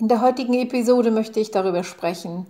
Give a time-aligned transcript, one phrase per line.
[0.00, 2.46] In der heutigen Episode möchte ich darüber sprechen.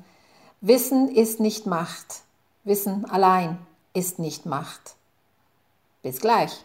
[0.61, 2.23] Wissen ist nicht Macht.
[2.63, 3.59] Wissen allein
[3.93, 4.95] ist nicht Macht.
[6.01, 6.65] Bis gleich.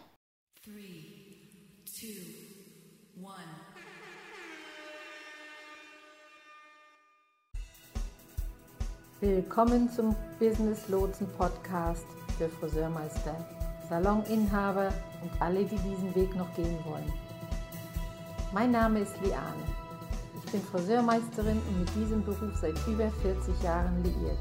[9.21, 12.05] Willkommen zum Business Lotsen Podcast
[12.37, 13.35] für Friseurmeister,
[13.89, 14.93] Saloninhaber
[15.23, 17.11] und alle, die diesen Weg noch gehen wollen.
[18.53, 19.84] Mein Name ist Liane.
[20.45, 24.37] Ich bin Friseurmeisterin und mit diesem Beruf seit über 40 Jahren liiert.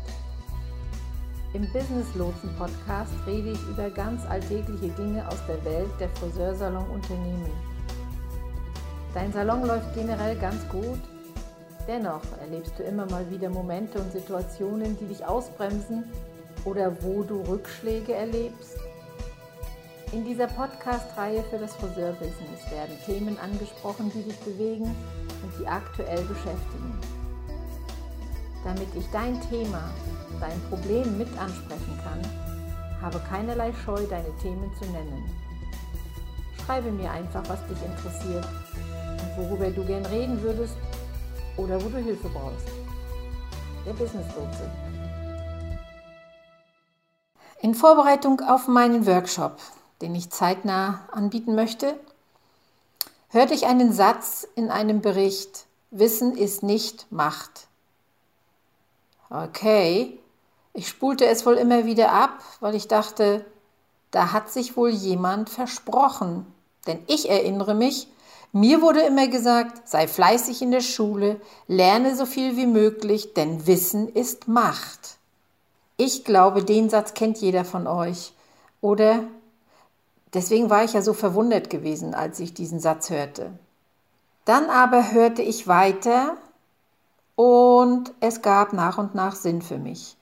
[1.55, 7.51] Im Business Lotsen Podcast rede ich über ganz alltägliche Dinge aus der Welt der Friseursalon-Unternehmen.
[9.15, 11.01] Dein Salon läuft generell ganz gut.
[11.89, 16.05] Dennoch erlebst du immer mal wieder Momente und Situationen, die dich ausbremsen
[16.65, 18.77] oder wo du Rückschläge erlebst.
[20.15, 26.23] In dieser Podcast-Reihe für das Friseurbusiness werden Themen angesprochen, die dich bewegen und die aktuell
[26.23, 27.01] beschäftigen.
[28.63, 29.91] Damit ich dein Thema,
[30.39, 35.29] dein Problem mit ansprechen kann, habe keinerlei Scheu, deine Themen zu nennen.
[36.65, 38.47] Schreibe mir einfach, was dich interessiert
[39.19, 40.77] und worüber du gern reden würdest
[41.57, 42.69] oder wo du Hilfe brauchst.
[43.85, 44.71] Der Business Lotse.
[47.63, 49.57] In Vorbereitung auf meinen Workshop,
[50.05, 51.99] den ich zeitnah anbieten möchte,
[53.31, 57.69] hörte ich einen Satz in einem Bericht, Wissen ist nicht Macht.
[59.31, 60.19] Okay,
[60.75, 63.47] ich spulte es wohl immer wieder ab, weil ich dachte,
[64.11, 66.45] da hat sich wohl jemand versprochen.
[66.87, 68.07] Denn ich erinnere mich,
[68.53, 73.67] mir wurde immer gesagt, sei fleißig in der Schule, lerne so viel wie möglich, denn
[73.67, 75.17] Wissen ist Macht.
[75.97, 78.35] Ich glaube, den Satz kennt jeder von euch.
[78.83, 79.25] Oder
[80.35, 83.53] Deswegen war ich ja so verwundert gewesen, als ich diesen Satz hörte.
[84.45, 86.37] Dann aber hörte ich weiter
[87.37, 90.17] und es gab nach und nach Sinn für mich,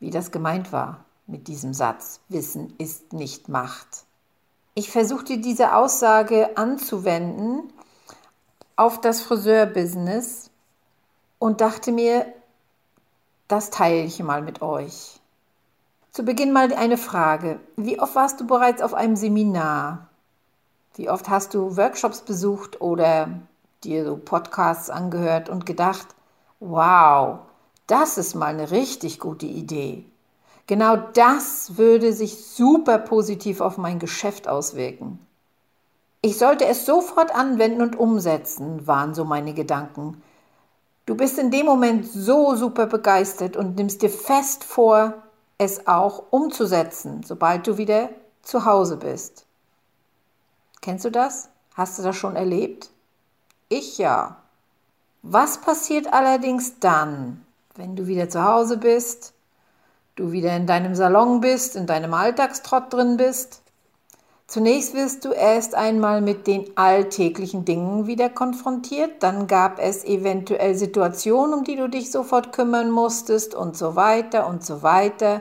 [0.00, 4.04] wie das gemeint war mit diesem Satz, Wissen ist nicht Macht.
[4.74, 7.72] Ich versuchte diese Aussage anzuwenden
[8.76, 10.50] auf das Friseurbusiness
[11.38, 12.26] und dachte mir,
[13.48, 15.20] das teile ich mal mit euch.
[16.14, 17.58] Zu Beginn mal eine Frage.
[17.74, 20.06] Wie oft warst du bereits auf einem Seminar?
[20.94, 23.30] Wie oft hast du Workshops besucht oder
[23.82, 26.06] dir so Podcasts angehört und gedacht,
[26.60, 27.40] wow,
[27.88, 30.04] das ist mal eine richtig gute Idee.
[30.68, 35.18] Genau das würde sich super positiv auf mein Geschäft auswirken.
[36.22, 40.22] Ich sollte es sofort anwenden und umsetzen, waren so meine Gedanken.
[41.06, 45.23] Du bist in dem Moment so super begeistert und nimmst dir fest vor,
[45.64, 48.10] es auch umzusetzen, sobald du wieder
[48.42, 49.46] zu Hause bist.
[50.80, 51.48] Kennst du das?
[51.74, 52.90] Hast du das schon erlebt?
[53.68, 54.36] Ich ja.
[55.22, 57.44] Was passiert allerdings dann,
[57.74, 59.32] wenn du wieder zu Hause bist,
[60.16, 63.62] du wieder in deinem Salon bist, in deinem Alltagstrott drin bist?
[64.46, 70.74] Zunächst wirst du erst einmal mit den alltäglichen Dingen wieder konfrontiert, dann gab es eventuell
[70.74, 75.40] Situationen, um die du dich sofort kümmern musstest und so weiter und so weiter.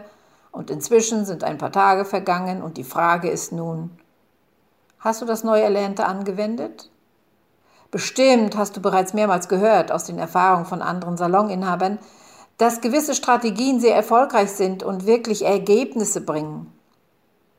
[0.51, 3.91] Und inzwischen sind ein paar Tage vergangen und die Frage ist nun,
[4.99, 6.89] hast du das neu Erlernte angewendet?
[7.91, 11.99] Bestimmt hast du bereits mehrmals gehört aus den Erfahrungen von anderen Saloninhabern,
[12.57, 16.72] dass gewisse Strategien sehr erfolgreich sind und wirklich Ergebnisse bringen.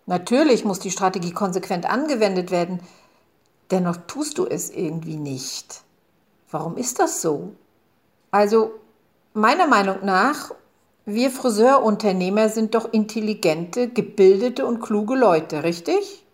[0.07, 2.81] Natürlich muss die Strategie konsequent angewendet werden,
[3.71, 5.83] dennoch tust du es irgendwie nicht.
[6.51, 7.53] Warum ist das so?
[8.31, 8.73] Also,
[9.33, 10.51] meiner Meinung nach,
[11.07, 16.25] wir Friseurunternehmer sind doch intelligente, gebildete und kluge Leute, richtig?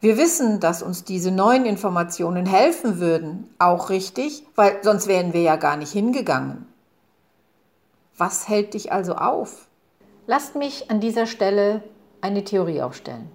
[0.00, 5.42] Wir wissen, dass uns diese neuen Informationen helfen würden, auch richtig, weil sonst wären wir
[5.42, 6.66] ja gar nicht hingegangen.
[8.16, 9.66] Was hält dich also auf?
[10.26, 11.82] Lasst mich an dieser Stelle
[12.20, 13.30] eine Theorie aufstellen.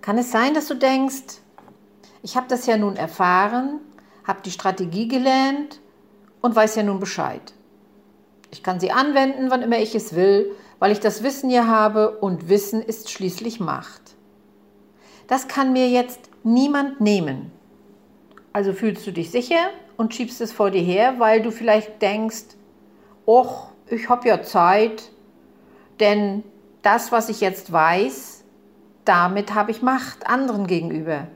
[0.00, 1.40] Kann es sein, dass du denkst,
[2.22, 3.80] ich habe das ja nun erfahren,
[4.24, 5.80] habe die Strategie gelernt
[6.40, 7.52] und weiß ja nun Bescheid.
[8.50, 12.18] Ich kann sie anwenden, wann immer ich es will, weil ich das Wissen ja habe
[12.18, 14.16] und Wissen ist schließlich Macht.
[15.26, 17.50] Das kann mir jetzt niemand nehmen.
[18.52, 22.56] Also fühlst du dich sicher und schiebst es vor dir her, weil du vielleicht denkst,
[23.26, 25.10] och, ich habe ja Zeit,
[26.00, 26.44] denn
[26.86, 28.44] das, was ich jetzt weiß,
[29.04, 31.26] damit habe ich Macht anderen gegenüber.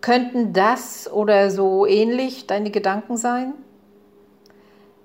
[0.00, 3.54] Könnten das oder so ähnlich deine Gedanken sein?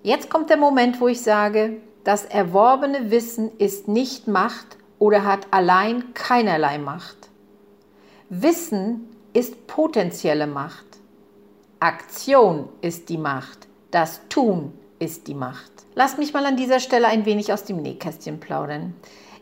[0.03, 5.47] Jetzt kommt der Moment, wo ich sage, das erworbene Wissen ist nicht Macht oder hat
[5.51, 7.29] allein keinerlei Macht.
[8.29, 10.85] Wissen ist potenzielle Macht.
[11.79, 13.67] Aktion ist die Macht.
[13.89, 15.71] Das Tun ist die Macht.
[15.95, 18.93] Lass mich mal an dieser Stelle ein wenig aus dem Nähkästchen plaudern.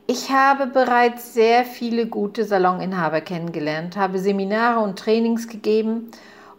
[0.10, 6.12] Ich habe bereits sehr viele gute Saloninhaber kennengelernt, habe Seminare und Trainings gegeben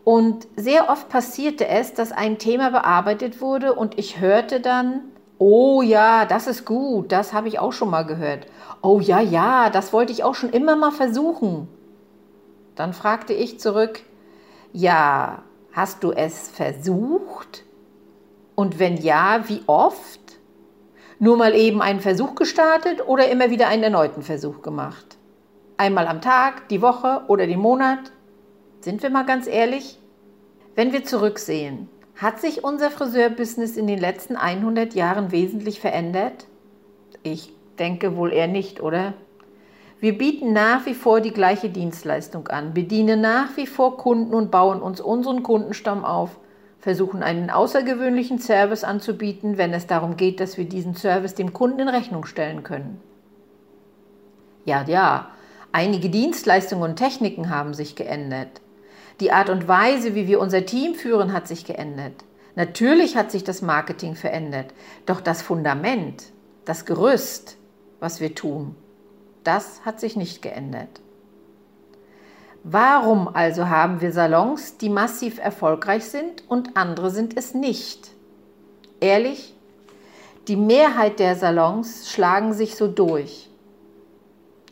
[0.04, 5.00] und sehr oft passierte es, dass ein Thema bearbeitet wurde und ich hörte dann,
[5.38, 8.46] oh ja, das ist gut, das habe ich auch schon mal gehört.
[8.82, 11.68] Oh ja, ja, das wollte ich auch schon immer mal versuchen.
[12.74, 14.00] Dann fragte ich zurück,
[14.74, 15.40] ja,
[15.72, 17.64] hast du es versucht?
[18.54, 20.27] Und wenn ja, wie oft?
[21.20, 25.17] Nur mal eben einen Versuch gestartet oder immer wieder einen erneuten Versuch gemacht?
[25.76, 28.12] Einmal am Tag, die Woche oder den Monat?
[28.81, 29.99] Sind wir mal ganz ehrlich?
[30.76, 36.47] Wenn wir zurücksehen, hat sich unser Friseurbusiness in den letzten 100 Jahren wesentlich verändert?
[37.25, 39.15] Ich denke wohl eher nicht, oder?
[39.99, 44.53] Wir bieten nach wie vor die gleiche Dienstleistung an, bedienen nach wie vor Kunden und
[44.53, 46.38] bauen uns unseren Kundenstamm auf,
[46.88, 51.81] versuchen einen außergewöhnlichen Service anzubieten, wenn es darum geht, dass wir diesen Service dem Kunden
[51.81, 52.99] in Rechnung stellen können.
[54.64, 55.29] Ja, ja,
[55.70, 58.62] einige Dienstleistungen und Techniken haben sich geändert.
[59.20, 62.25] Die Art und Weise, wie wir unser Team führen, hat sich geändert.
[62.56, 64.73] Natürlich hat sich das Marketing verändert,
[65.05, 66.25] doch das Fundament,
[66.64, 67.58] das Gerüst,
[68.00, 68.75] was wir tun,
[69.44, 71.02] das hat sich nicht geändert.
[72.64, 78.10] Warum also haben wir Salons, die massiv erfolgreich sind und andere sind es nicht?
[79.00, 79.55] Ehrlich,
[80.49, 83.49] die Mehrheit der Salons schlagen sich so durch.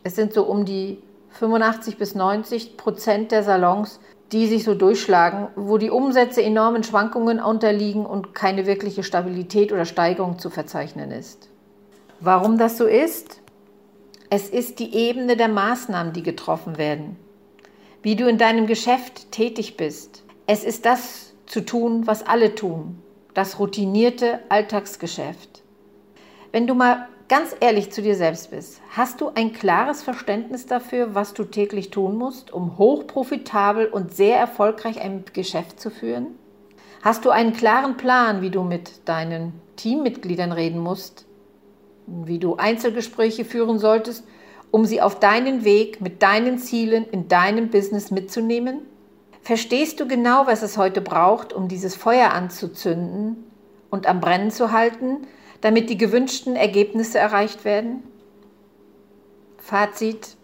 [0.02, 4.00] Es sind so um die 85 bis 90 Prozent der Salons,
[4.32, 9.84] die sich so durchschlagen, wo die Umsätze enormen Schwankungen unterliegen und keine wirkliche Stabilität oder
[9.84, 11.48] Steigerung zu verzeichnen ist.
[12.20, 13.40] Warum das so ist?
[14.30, 17.16] Es ist die Ebene der Maßnahmen, die getroffen werden.
[18.06, 20.22] Wie du in deinem Geschäft tätig bist.
[20.46, 23.02] Es ist das zu tun, was alle tun.
[23.34, 25.64] Das routinierte Alltagsgeschäft.
[26.52, 31.16] Wenn du mal ganz ehrlich zu dir selbst bist, hast du ein klares Verständnis dafür,
[31.16, 36.38] was du täglich tun musst, um hochprofitabel und sehr erfolgreich ein Geschäft zu führen?
[37.02, 41.26] Hast du einen klaren Plan, wie du mit deinen Teammitgliedern reden musst,
[42.06, 44.22] wie du Einzelgespräche führen solltest,
[44.70, 48.80] um sie auf deinen Weg mit deinen Zielen in deinem Business mitzunehmen?
[49.42, 53.44] Verstehst du genau, was es heute braucht, um dieses Feuer anzuzünden
[53.90, 55.26] und am Brennen zu halten,
[55.60, 58.02] damit die gewünschten Ergebnisse erreicht werden?
[59.58, 60.36] Fazit.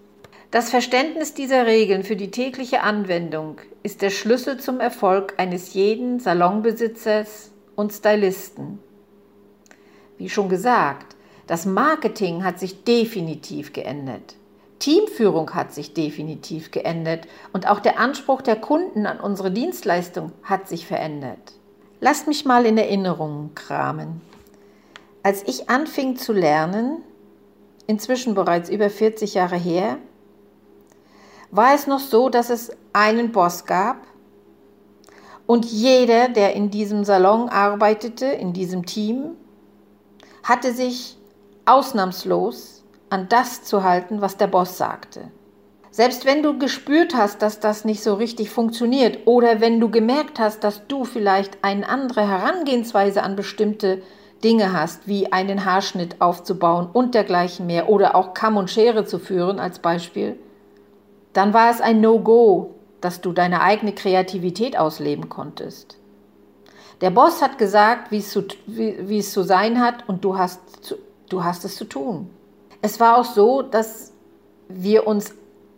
[0.50, 6.20] Das Verständnis dieser Regeln für die tägliche Anwendung ist der Schlüssel zum Erfolg eines jeden
[6.20, 8.78] Salonbesitzers und Stylisten.
[10.18, 11.16] Wie schon gesagt,
[11.46, 14.36] das Marketing hat sich definitiv geändert.
[14.78, 20.68] Teamführung hat sich definitiv geändert und auch der Anspruch der Kunden an unsere Dienstleistung hat
[20.68, 21.52] sich verändert.
[22.00, 24.20] Lasst mich mal in Erinnerungen kramen.
[25.22, 27.02] Als ich anfing zu lernen,
[27.86, 29.98] inzwischen bereits über 40 Jahre her,
[31.52, 33.98] war es noch so, dass es einen Boss gab
[35.46, 39.36] und jeder, der in diesem Salon arbeitete, in diesem Team,
[40.42, 41.18] hatte sich
[41.64, 45.30] ausnahmslos an das zu halten, was der Boss sagte.
[45.90, 50.40] Selbst wenn du gespürt hast, dass das nicht so richtig funktioniert oder wenn du gemerkt
[50.40, 54.00] hast, dass du vielleicht eine andere Herangehensweise an bestimmte
[54.42, 59.18] Dinge hast, wie einen Haarschnitt aufzubauen und dergleichen mehr oder auch Kamm und Schere zu
[59.18, 60.38] führen als Beispiel,
[61.34, 65.98] dann war es ein No-Go, dass du deine eigene Kreativität ausleben konntest.
[67.02, 70.38] Der Boss hat gesagt, wie es zu, wie, wie es zu sein hat und du
[70.38, 70.94] hast zu,
[71.32, 72.28] Du hast es zu tun.
[72.82, 74.12] Es war auch so, dass
[74.68, 75.32] wir uns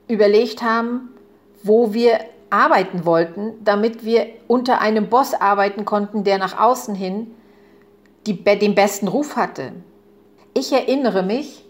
[0.09, 1.11] überlegt haben,
[1.63, 2.19] wo wir
[2.51, 7.31] arbeiten wollten, damit wir unter einem Boss arbeiten konnten, der nach außen hin
[8.27, 9.73] die, den besten Ruf hatte.
[10.55, 11.65] Ich erinnere mich,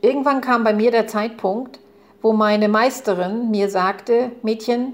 [0.00, 1.80] irgendwann kam bei mir der Zeitpunkt,
[2.20, 4.92] wo meine Meisterin mir sagte, Mädchen,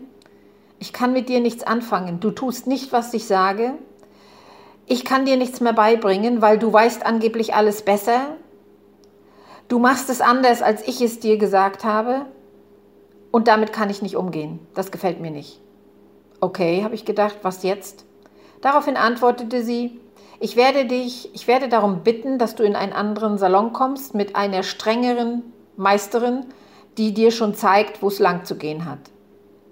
[0.79, 3.75] ich kann mit dir nichts anfangen, du tust nicht, was ich sage,
[4.89, 8.37] ich kann dir nichts mehr beibringen, weil du weißt angeblich alles besser.
[9.69, 12.25] Du machst es anders, als ich es dir gesagt habe.
[13.31, 14.59] Und damit kann ich nicht umgehen.
[14.75, 15.61] Das gefällt mir nicht.
[16.41, 18.07] Okay, habe ich gedacht, was jetzt?
[18.63, 20.01] Daraufhin antwortete sie,
[20.41, 24.37] ich werde dich, ich werde darum bitten, dass du in einen anderen Salon kommst mit
[24.37, 25.43] einer strengeren
[25.77, 26.47] Meisterin,
[26.97, 28.99] die dir schon zeigt, wo es lang zu gehen hat.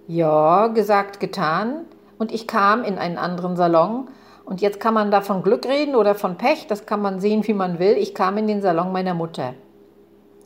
[0.08, 1.86] Ja, gesagt, getan.
[2.18, 4.08] Und ich kam in einen anderen Salon
[4.46, 7.46] und jetzt kann man da von Glück reden oder von Pech, das kann man sehen,
[7.48, 7.96] wie man will.
[7.98, 9.54] Ich kam in den Salon meiner Mutter.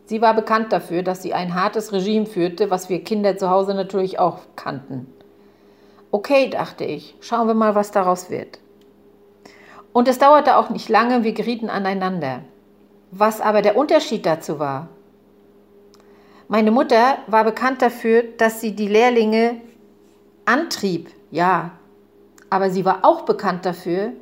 [0.06, 3.74] Sie war bekannt dafür, dass sie ein hartes Regime führte, was wir Kinder zu Hause
[3.74, 5.06] natürlich auch kannten.
[6.10, 8.58] Okay, dachte ich, schauen wir mal, was daraus wird.
[9.92, 12.40] Und es dauerte auch nicht lange, wir gerieten aneinander.
[13.10, 14.88] Was aber der Unterschied dazu war,
[16.48, 19.60] meine Mutter war bekannt dafür, dass sie die Lehrlinge
[20.46, 21.72] antrieb, ja,
[22.50, 24.12] aber sie war auch bekannt dafür,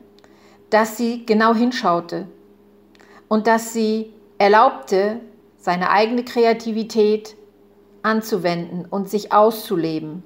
[0.70, 2.26] dass sie genau hinschaute
[3.28, 5.20] und dass sie erlaubte,
[5.56, 7.35] seine eigene Kreativität
[8.02, 10.23] anzuwenden und sich auszuleben.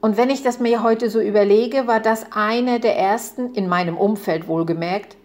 [0.00, 3.96] Und wenn ich das mir heute so überlege, war das eine der ersten, in meinem
[3.96, 5.16] Umfeld wohlgemerkt,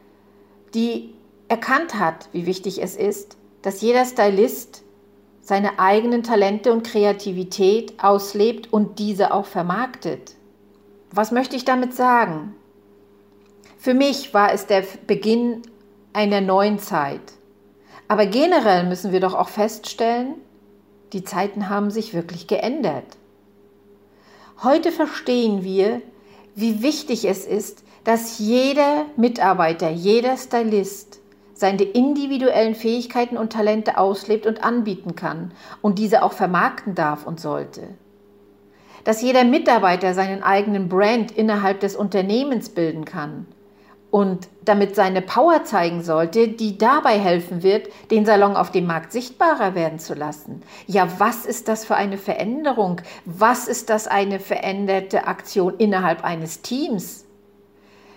[0.73, 1.13] die
[1.47, 4.83] erkannt hat, wie wichtig es ist, dass jeder Stylist
[5.41, 10.35] seine eigenen Talente und Kreativität auslebt und diese auch vermarktet.
[11.11, 12.55] Was möchte ich damit sagen?
[13.77, 15.61] Für mich war es der Beginn
[16.13, 17.33] einer neuen Zeit.
[18.07, 20.35] Aber generell müssen wir doch auch feststellen,
[21.13, 23.05] die Zeiten haben sich wirklich geändert.
[24.63, 26.01] Heute verstehen wir,
[26.55, 31.19] wie wichtig es ist, dass jeder Mitarbeiter, jeder Stylist
[31.53, 37.39] seine individuellen Fähigkeiten und Talente auslebt und anbieten kann und diese auch vermarkten darf und
[37.39, 37.89] sollte.
[39.05, 43.45] Dass jeder Mitarbeiter seinen eigenen Brand innerhalb des Unternehmens bilden kann
[44.11, 49.13] und damit seine Power zeigen sollte, die dabei helfen wird, den Salon auf dem Markt
[49.13, 50.61] sichtbarer werden zu lassen.
[50.87, 53.01] Ja, was ist das für eine Veränderung?
[53.23, 57.25] Was ist das eine veränderte Aktion innerhalb eines Teams?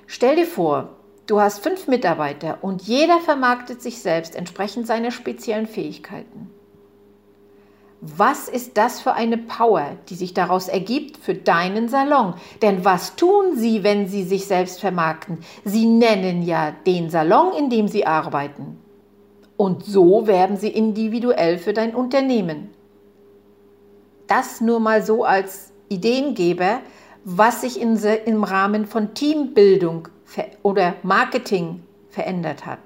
[0.06, 5.66] Stell dir vor, Du hast fünf Mitarbeiter und jeder vermarktet sich selbst entsprechend seiner speziellen
[5.66, 6.50] Fähigkeiten.
[8.00, 12.34] Was ist das für eine Power, die sich daraus ergibt für deinen Salon?
[12.62, 15.38] Denn was tun sie, wenn sie sich selbst vermarkten?
[15.64, 18.78] Sie nennen ja den Salon, in dem sie arbeiten.
[19.56, 22.70] Und so werben sie individuell für dein Unternehmen.
[24.28, 26.80] Das nur mal so als Ideengeber,
[27.24, 30.06] was sich in, im Rahmen von Teambildung
[30.62, 32.78] oder Marketing verändert hat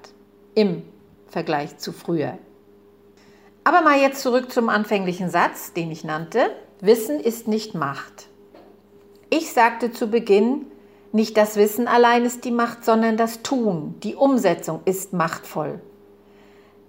[0.55, 0.81] im
[1.27, 2.39] Vergleich zu früher.
[3.63, 6.51] Aber mal jetzt zurück zum anfänglichen Satz, den ich nannte.
[6.81, 8.27] Wissen ist nicht Macht.
[9.29, 10.65] Ich sagte zu Beginn,
[11.13, 15.79] nicht das Wissen allein ist die Macht, sondern das Tun, die Umsetzung ist machtvoll.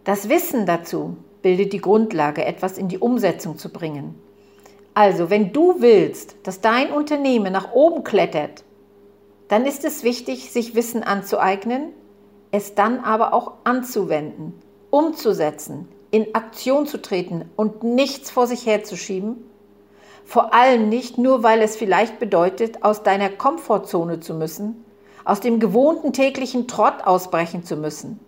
[0.02, 4.20] Das Wissen dazu bildet die Grundlage, etwas in die Umsetzung zu bringen.
[4.94, 8.64] Also, wenn du willst, dass dein Unternehmen nach oben klettert,
[9.48, 11.90] dann ist es wichtig, sich Wissen anzueignen,
[12.50, 14.54] es dann aber auch anzuwenden,
[14.90, 19.50] umzusetzen, in Aktion zu treten und nichts vor sich herzuschieben.
[20.24, 24.84] Vor allem nicht nur, weil es vielleicht bedeutet, aus deiner Komfortzone zu müssen,
[25.24, 28.20] aus dem gewohnten täglichen Trott ausbrechen zu müssen,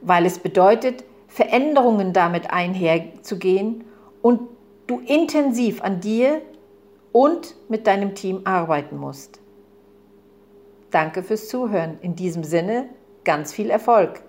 [0.00, 3.84] weil es bedeutet, Veränderungen damit einherzugehen
[4.20, 4.40] und
[4.88, 6.42] du intensiv an dir
[7.12, 9.38] und mit deinem Team arbeiten musst.
[10.90, 11.98] Danke fürs Zuhören.
[12.02, 12.88] In diesem Sinne
[13.22, 14.20] ganz viel Erfolg.